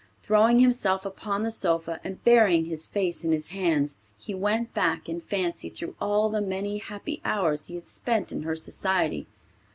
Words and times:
Throwing 0.23 0.57
himself 0.57 1.05
upon 1.05 1.43
the 1.43 1.51
sofa, 1.51 1.99
and 2.03 2.23
burying 2.23 2.65
his 2.65 2.87
face 2.87 3.23
in 3.23 3.31
his 3.31 3.49
hands, 3.49 3.93
he 4.17 4.33
went 4.33 4.73
back 4.73 5.07
in 5.07 5.21
fancy 5.21 5.69
through 5.69 5.93
all 6.01 6.27
the 6.27 6.41
many 6.41 6.79
happy 6.79 7.21
hours 7.23 7.67
he 7.67 7.75
had 7.75 7.85
spent 7.85 8.31
in 8.31 8.41
her 8.41 8.55
society. 8.55 9.27